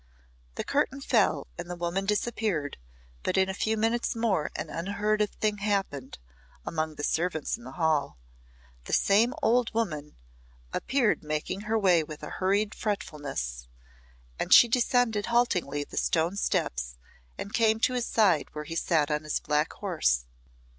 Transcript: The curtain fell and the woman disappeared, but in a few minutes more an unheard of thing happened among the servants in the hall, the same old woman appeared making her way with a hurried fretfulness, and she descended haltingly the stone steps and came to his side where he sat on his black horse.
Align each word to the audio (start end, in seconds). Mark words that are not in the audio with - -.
The 0.55 0.63
curtain 0.63 0.99
fell 0.99 1.45
and 1.59 1.69
the 1.69 1.75
woman 1.75 2.07
disappeared, 2.07 2.77
but 3.21 3.37
in 3.37 3.49
a 3.49 3.53
few 3.53 3.77
minutes 3.77 4.15
more 4.15 4.49
an 4.55 4.67
unheard 4.71 5.21
of 5.21 5.29
thing 5.29 5.59
happened 5.59 6.17
among 6.65 6.95
the 6.95 7.03
servants 7.03 7.55
in 7.55 7.65
the 7.65 7.73
hall, 7.73 8.17
the 8.85 8.93
same 8.93 9.35
old 9.43 9.71
woman 9.75 10.15
appeared 10.73 11.23
making 11.23 11.61
her 11.69 11.77
way 11.77 12.01
with 12.03 12.23
a 12.23 12.31
hurried 12.31 12.73
fretfulness, 12.73 13.67
and 14.39 14.51
she 14.51 14.67
descended 14.67 15.27
haltingly 15.27 15.83
the 15.83 15.97
stone 15.97 16.35
steps 16.35 16.95
and 17.37 17.53
came 17.53 17.79
to 17.81 17.93
his 17.93 18.07
side 18.07 18.47
where 18.53 18.65
he 18.65 18.75
sat 18.75 19.11
on 19.11 19.21
his 19.21 19.39
black 19.39 19.71
horse. 19.73 20.25